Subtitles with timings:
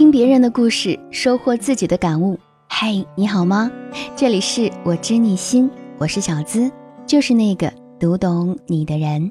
[0.00, 2.40] 听别人的故事，收获自己的感悟。
[2.66, 3.70] 嗨，你好吗？
[4.16, 6.72] 这里是我知你心，我是小资，
[7.04, 9.30] 就是那个读懂你的人。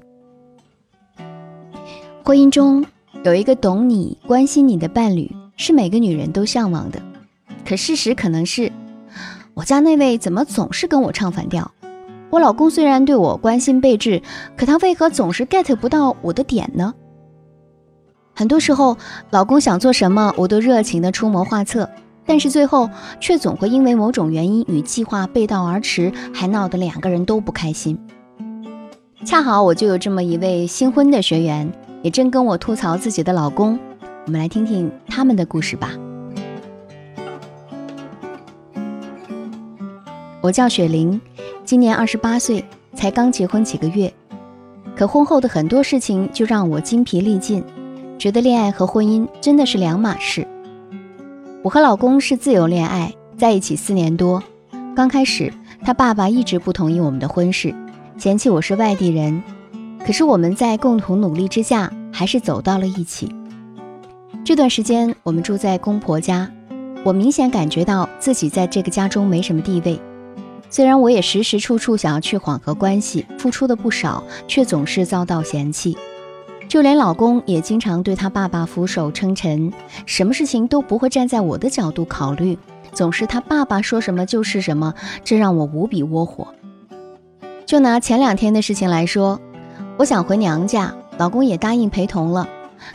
[2.24, 2.86] 婚姻中
[3.24, 7.02] 有一个懂你、关心你的伴侣，是每个女人都向往的。
[7.66, 8.72] 可事实可能是，
[9.56, 11.72] 我家那位怎么总是跟我唱反调？
[12.30, 14.22] 我老公虽然对我关心备至，
[14.56, 16.94] 可他为何总是 get 不到我的点呢？
[18.40, 18.96] 很多时候，
[19.32, 21.90] 老公想做什么，我都热情的出谋划策，
[22.26, 28.00] 但是最后却总会因为某种原因与计划背道而驰，还闹得两个人都不开心。
[29.26, 31.70] 恰好我就有这么一位新婚的学员，
[32.02, 33.78] 也正跟我吐槽自己的老公，
[34.26, 35.92] 我们来听听他们的故事吧。
[40.40, 41.20] 我叫雪玲，
[41.66, 44.14] 今年二十八岁，才刚结婚几个月，
[44.96, 47.62] 可婚后的很多事情就让我精疲力尽。
[48.20, 50.46] 觉得恋爱和婚姻真的是两码事。
[51.64, 54.44] 我和老公是自由恋爱，在一起四年多。
[54.94, 55.54] 刚开始，
[55.86, 57.74] 他爸爸一直不同意我们的婚事，
[58.18, 59.42] 嫌弃我是外地人。
[60.06, 63.34] 可是我们在共同努力之下，还是走到了一起。
[64.44, 66.52] 这段时间，我们住在公婆家，
[67.06, 69.98] 我明显感觉到自己在这个家中没什么地位。
[70.70, 75.98] 虽然我也时时处处想要去缓和关系，付出的不少，却总是遭到嫌弃。
[76.70, 79.74] 就连老公也经常对他爸爸俯首称臣，
[80.06, 82.56] 什么事情都不会站在我的角度考虑，
[82.94, 86.54] 总是他爸爸说什么就是什么，这让我无比窝火。
[87.66, 89.42] 就拿前两天的事情来说，
[89.98, 92.48] 我想回娘家，老公也答应陪同了，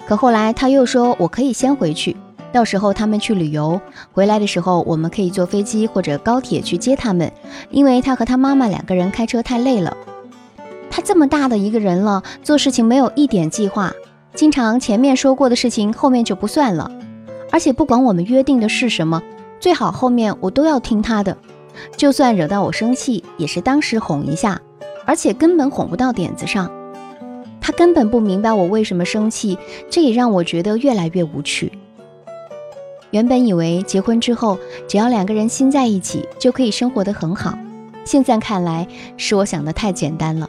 [0.07, 2.17] 可后来他又说我可以先回去，
[2.53, 3.81] 到时候他们去旅游，
[4.13, 7.29] 回来的时候我们可以坐飞机或者高铁去接他们，
[7.71, 9.97] 因为他和他妈妈两个人开车太累了。
[10.97, 13.93] 他这么大的一个人了，做事情没有一点计划，
[14.33, 16.89] 经常前面说过的事情后面就不算了，
[17.51, 19.21] 而且不管我们约定的是什么，
[19.59, 21.37] 最好后面我都要听他的，
[21.97, 24.61] 就算惹到我生气，也是当时哄一下，
[25.05, 26.71] 而且根本哄不到点子上。
[27.61, 29.59] 他根本不明白我为什么生气，
[29.91, 31.73] 这也让我觉得越来越无趣。
[33.11, 37.59] 原本以为结婚之后，只要两个人心在一起，就可以生活得很好，
[38.05, 38.87] 现在看来
[39.17, 40.49] 是我想的太简单了。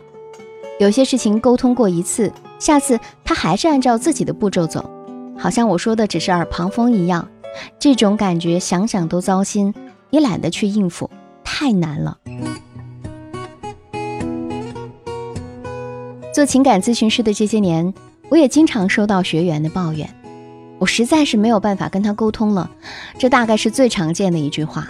[0.78, 4.90] 有些事情沟通过一次，下次他还是按照自己的步骤走，
[5.38, 7.26] 好像我说的只是耳旁风一样。
[7.80, 9.74] 这种感觉想想都糟心，
[10.10, 11.10] 也懒得去应付，
[11.46, 12.18] 太难了。
[16.34, 17.94] 做情感咨询师的这些年，
[18.28, 20.14] 我也经常收到学员的抱怨，
[20.78, 22.70] 我实在是没有办法跟他沟通了。
[23.18, 24.90] 这大概是最常见的一句话。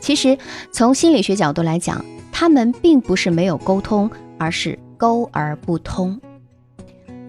[0.00, 0.38] 其实
[0.72, 4.10] 从心理学角度来讲，他们并不是没有沟通。
[4.38, 6.18] 而是沟而不通。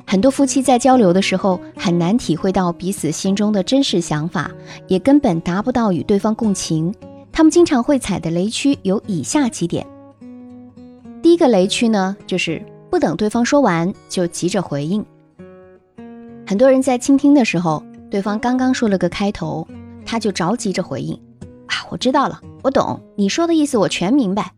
[0.07, 4.49] 很多夫妻在交流的时候，很难体会到彼此心中的真实想法，
[4.87, 6.93] 也根本达不到与对方共情。
[7.31, 9.85] 他们经常会踩的雷区有以下几点。
[11.21, 12.59] 第一个雷区呢，就是
[12.89, 15.05] 不等对方说完就急着回应。
[16.47, 19.67] 很多人在倾听的时候，对方刚刚说了个开头，
[20.05, 21.13] 他就着急着回应
[21.67, 24.51] ：“啊，我知道了，我懂你说的意思，我全明白。”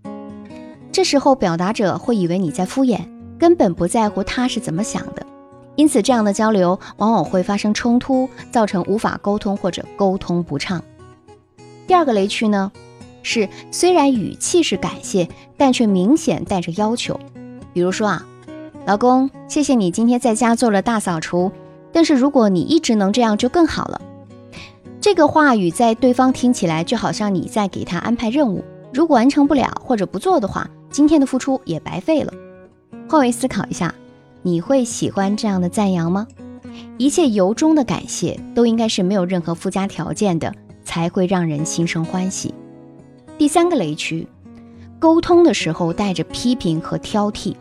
[0.91, 3.00] 这时候，表达者会以为你在敷衍，
[3.40, 5.25] 根本不在乎他是怎么想的，
[5.78, 10.84] 因此这样的交流往往会发生冲突，造成无法沟通或者沟通不畅。
[11.88, 12.72] 第二个雷区呢，
[13.24, 17.18] 是虽然语气是感谢，但却明显带着要求。
[17.74, 18.25] 比如说啊，
[18.85, 21.51] 老公，谢谢你今天在家做了大扫除，
[21.94, 24.01] 但是如果你一直能这样就更好了。
[25.00, 28.63] 这个话语在对方听起来就好像你在给他安排任务，
[28.94, 30.69] 如果完成不了或者不做的话。
[30.91, 32.34] 今天的付出也白费了。
[33.09, 33.96] 换位思考一下，
[34.41, 36.28] 你会喜欢这样的赞扬吗？
[36.97, 40.53] 一切由衷的感谢都应该是没有任何附加条件的，
[40.84, 42.53] 才会让人心生欢喜。
[43.38, 44.28] 第三个雷区，
[45.00, 47.56] 沟通的时候带着批评和挑剔。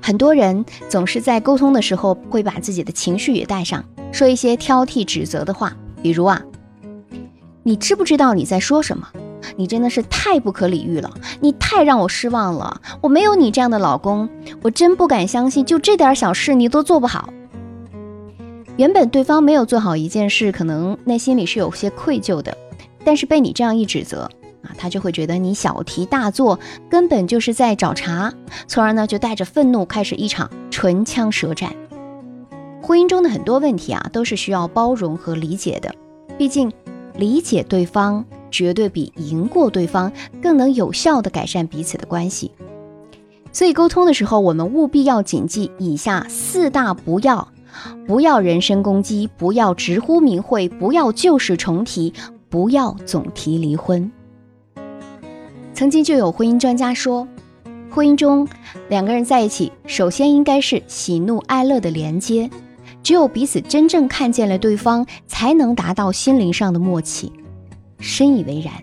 [0.00, 6.42] 很多人总是在沟通的时候会把自己的情绪也带上，说一些挑剔指责的话，比如啊，
[7.62, 9.08] 你知不知道你在说什么？
[9.56, 11.10] 你真的是太不可理喻了，
[11.40, 12.80] 你太让我失望了。
[13.00, 14.28] 我没有你这样的老公，
[14.62, 17.30] 我真不敢相信，就这点小事你都做不好。
[18.76, 22.56] 原本对方没有做好一件事，可能内心里是有些愧疚的，
[23.04, 24.30] 但是被你这样一指责
[24.62, 26.58] 啊，他就会觉得你小题大做，
[26.88, 28.32] 根本就是在找茬，
[28.68, 31.74] 从而呢就带着愤怒开始一场唇枪舌战。
[32.80, 35.92] 婚姻中的很多问题啊，都是需要包容和理解的，
[36.38, 36.72] 毕竟
[37.16, 38.24] 理解对方。
[38.50, 40.12] 绝对比赢过对方
[40.42, 42.50] 更能有效地改善彼此的关系。
[43.52, 47.48] 所以沟通的时候，我们务必要谨记以下四大不要，
[48.06, 52.12] 不要人身攻击，不要直呼名讳，不要旧事重提，
[52.48, 54.10] 不要总提离婚。
[55.72, 57.26] 曾经就有婚姻专家说，
[57.90, 58.46] 婚姻中
[58.88, 62.50] 两个人在一起，首先应该是喜怒哀乐的连接，
[63.02, 67.32] 只有彼此真正看见了对方，才能达到心灵上的默契。
[67.98, 68.74] 深以为然。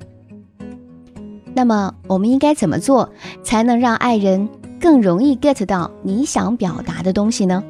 [1.53, 3.09] 那么，我们应该怎么做
[3.43, 7.63] 才能让爱人更容易 get 到你想表达的东西呢？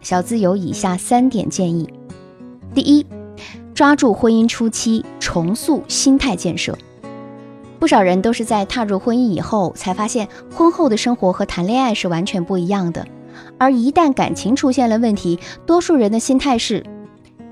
[0.00, 1.88] 小资有以下三点建议：
[2.72, 3.04] 第一，
[3.74, 6.78] 抓住婚姻初期，重塑心态建设。
[7.80, 13.04] 不少人都是在踏入婚姻以后，才发现婚后的生活和谈恋爱是完全不一样的。
[13.58, 16.82] 而一旦感情出现了问题，多数人的心态是：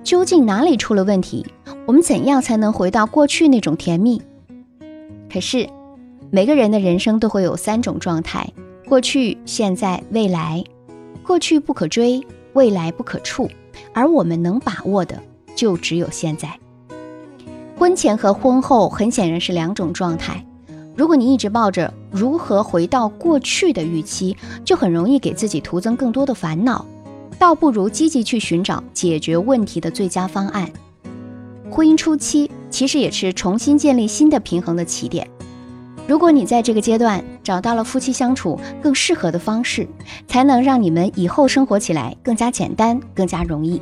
[0.04, 1.44] 究竟哪里出了问题？
[1.86, 4.22] 我们怎样才能回到过去那种甜蜜？
[5.30, 5.68] 可是，
[6.30, 8.50] 每个人的人生都会有三种状态：
[8.88, 10.64] 过去、现在、未来。
[11.22, 13.48] 过去不可追，未来不可触，
[13.92, 15.18] 而我们能把握的
[15.54, 16.58] 就只有现在。
[17.76, 20.42] 婚前和婚后很显然是两种状态。
[20.96, 24.34] 如果你一直抱着如何回到过去的预期，
[24.64, 26.86] 就很容易给自己徒增更多的烦恼，
[27.38, 30.70] 倒不如积极去寻找解决问题的最佳方案。
[31.70, 35.28] 婚姻初期其实也是重新建立新的平衡的起点。
[36.06, 39.88] 如果你在这个阶段找到了夫妻相处更适合的方式，
[40.28, 43.80] 才能让你们以后生活起来更加简单、更加容易。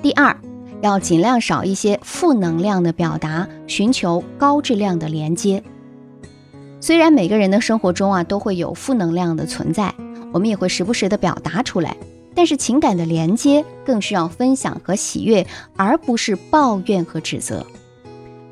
[0.00, 0.34] 第二，
[0.80, 5.62] 要尽量少一些负能量的表达，寻求高质量的连接。
[6.80, 9.94] 虽然每个人的生活中啊都会有负能量的存在，
[10.32, 11.96] 我们也会时不时的表达出来。
[12.34, 15.46] 但是情感的连接更需要分享和喜悦，
[15.76, 17.64] 而不是抱怨和指责。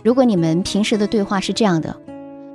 [0.02, 1.94] 如果你们平时的对话是这样的：“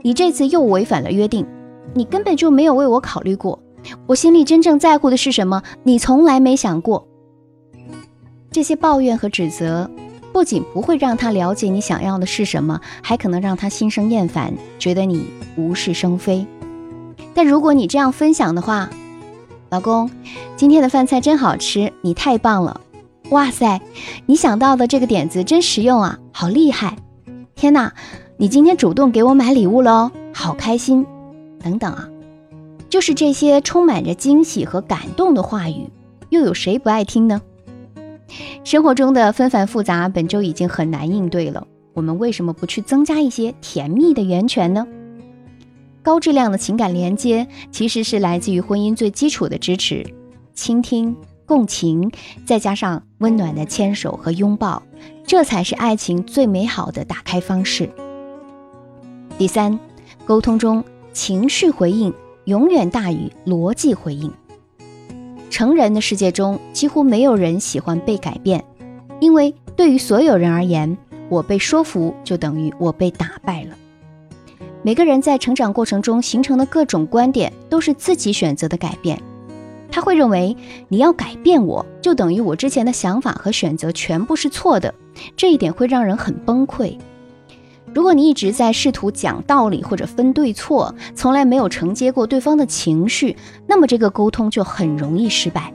[0.04, 1.46] 你这次又违反了约定，
[1.94, 3.60] 你根本就没有为我考虑过，
[4.08, 5.62] 我心里真正在乎的是什么？
[5.84, 7.08] 你从来没想过。”
[8.52, 9.90] 这些抱怨和指责
[10.32, 15.26] 不仅不会让他了解你想要的是什么，还可能让他心生厌烦，觉得你
[15.56, 16.46] 无事生非。
[17.34, 18.90] 但如果你这样分享的话，
[19.70, 20.10] 老公，
[20.56, 22.80] 今天的饭菜真好吃，你太棒了！
[23.32, 23.82] 哇塞，
[24.28, 26.96] 你想到的这个点子真实用啊，好厉害！
[27.56, 27.92] 天哪，
[28.38, 31.06] 你今天主动给我买礼物了，好开心！
[31.60, 32.08] 等等啊，
[32.90, 35.90] 就是这些充满着惊喜和感动的话语，
[36.30, 37.42] 又有谁不爱听呢？
[38.64, 44.86] 生活中的纷繁复杂本就已经很难应对了，我们为什么不去增加一些甜蜜的源泉呢？
[46.06, 50.06] 高质量的情感连接其实是来自于婚姻最基础的支持、
[50.54, 51.18] 倾听、
[51.48, 52.12] 共情，
[52.46, 54.84] 再加上温暖的牵手和拥抱，
[55.26, 57.90] 这才是爱情最美好的打开方式。
[59.40, 59.80] 第三，
[60.28, 62.14] 沟通中情绪回应
[62.44, 64.32] 永远大于逻辑回应。
[65.50, 68.64] 成人的世界中，几乎没有人喜欢被改变，
[69.20, 70.96] 因为对于所有人而言，
[71.30, 73.76] 我被说服就等于我被打败了。
[74.86, 79.20] 每个人在成长过程中形成的各种观点都是自己选择的改变，
[79.92, 80.56] 他会认为
[80.90, 84.94] 你要改变我就等于我之前的想法和选择全部是错的，
[85.36, 86.96] 这一点会让人很崩溃。
[87.96, 93.36] 如果你一直在试图讲道理或者分对错，从来没有承接过对方的情绪，
[93.66, 95.74] 那么这个沟通就很容易失败。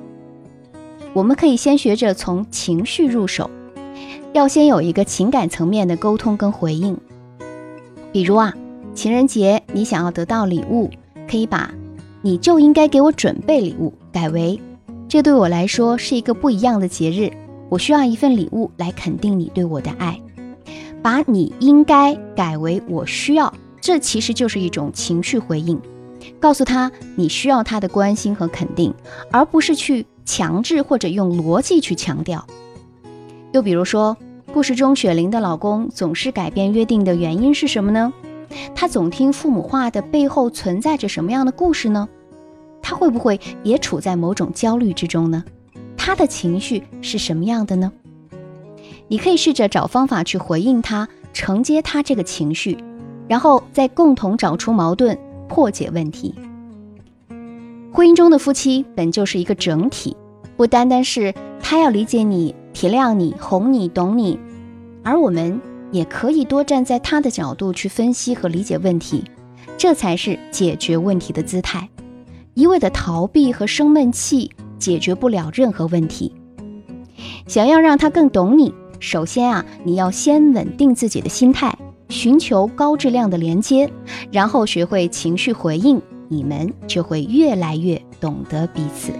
[1.12, 3.50] 我们可以先学着从情绪入手，
[4.32, 6.96] 要先有一个情感层面的沟通跟回应，
[8.12, 8.54] 比如啊。
[8.94, 10.90] 情人节，你想要得到礼物，
[11.28, 11.72] 可以把
[12.22, 14.60] “你就应该给我准备礼物”改为
[15.08, 17.30] “这对我来说是一个不一样的节日，
[17.68, 20.20] 我需要一份礼物来肯定你对我的爱”。
[21.02, 25.80] 把你应该改为“我需要”，这其实就是一种情绪回应，
[26.38, 28.92] 告诉他你需要他的关心和肯定，
[29.30, 32.44] 而不是去强制或者用逻辑去强调。
[33.52, 34.14] 又比如说，
[34.52, 38.12] 故事中雪玲的老公总是改变约定的原因是什么呢？
[38.74, 42.08] 他总听父母话的背后存在着什么样的故事呢？
[42.82, 45.44] 他会不会也处在某种焦虑之中呢？
[45.96, 47.92] 他的情绪是什么样的呢？
[49.08, 52.78] 你可以试着找方法去回应他，承接他这个情绪，
[53.28, 56.34] 然后再共同找出矛盾，破解问题。
[57.92, 60.16] 婚姻中的夫妻本就是一个整体，
[60.56, 64.38] 不单单是他要理解你、体谅你、哄你、懂你，
[65.02, 65.60] 而我们。
[65.92, 69.24] 也可以多站在他的角度去分析和理解问题，
[69.76, 71.88] 这才是解决问题的姿态。
[72.54, 76.34] 一味的逃避和生闷气解决不了任何问题。
[77.46, 81.76] 想要让他更懂你，首先啊，你要先稳定自己的心态，
[82.08, 83.90] 寻求高质量的连接，
[84.30, 89.12] 然后学会情绪回应，你们就会越来越懂得彼此。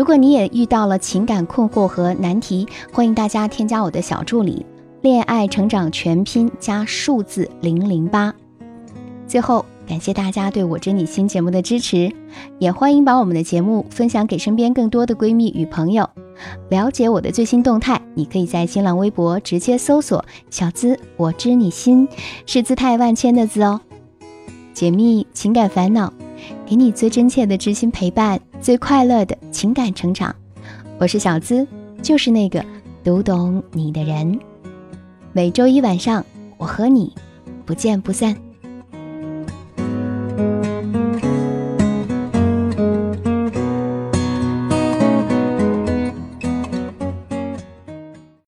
[0.00, 4.64] 如果你也遇到了情感困惑和难题，欢迎大家添加我的小助理
[5.02, 8.34] “恋爱成长全拼加数字零零八”。
[9.28, 12.10] 最后，感谢大家对我知你心节目的支持，
[12.58, 16.08] 也欢迎把我们的节目分享给身边更多的闺蜜与朋友。
[16.70, 22.08] 了解我的最新动态，你可以在新浪微博直接搜索“小资我知你心”，
[22.48, 23.78] 是姿态万千的字哦。
[24.72, 26.10] 解密情感烦恼，
[26.64, 30.34] 给你最真切的知心陪伴，最快乐的情感成长。
[30.98, 31.66] 我是小资，
[32.02, 32.62] 就是那个
[33.02, 34.38] 读懂你的人。
[35.32, 36.24] 每周一晚上，
[36.58, 37.14] 我和你
[37.64, 38.36] 不见不散。